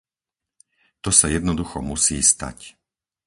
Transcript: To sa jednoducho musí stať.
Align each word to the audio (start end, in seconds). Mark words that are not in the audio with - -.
To 1.05 1.09
sa 1.19 1.27
jednoducho 1.35 1.77
musí 1.91 2.17
stať. 2.31 2.59